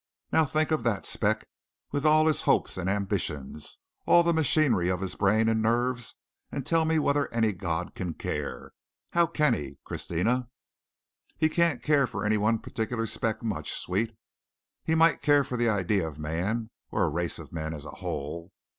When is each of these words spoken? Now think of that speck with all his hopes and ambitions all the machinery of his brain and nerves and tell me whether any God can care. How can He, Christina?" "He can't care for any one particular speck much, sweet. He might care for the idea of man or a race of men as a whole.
Now 0.33 0.45
think 0.45 0.71
of 0.71 0.81
that 0.81 1.05
speck 1.05 1.47
with 1.91 2.07
all 2.07 2.25
his 2.25 2.41
hopes 2.41 2.75
and 2.75 2.89
ambitions 2.89 3.77
all 4.07 4.23
the 4.23 4.33
machinery 4.33 4.89
of 4.89 4.99
his 4.99 5.13
brain 5.13 5.47
and 5.47 5.61
nerves 5.61 6.15
and 6.51 6.65
tell 6.65 6.85
me 6.85 6.97
whether 6.97 7.31
any 7.31 7.51
God 7.51 7.93
can 7.93 8.15
care. 8.15 8.71
How 9.11 9.27
can 9.27 9.53
He, 9.53 9.77
Christina?" 9.83 10.49
"He 11.37 11.49
can't 11.49 11.83
care 11.83 12.07
for 12.07 12.25
any 12.25 12.37
one 12.39 12.57
particular 12.57 13.05
speck 13.05 13.43
much, 13.43 13.73
sweet. 13.73 14.17
He 14.83 14.95
might 14.95 15.21
care 15.21 15.43
for 15.43 15.55
the 15.55 15.69
idea 15.69 16.07
of 16.07 16.17
man 16.17 16.71
or 16.89 17.03
a 17.03 17.07
race 17.07 17.37
of 17.37 17.53
men 17.53 17.71
as 17.71 17.85
a 17.85 17.91
whole. 18.01 18.51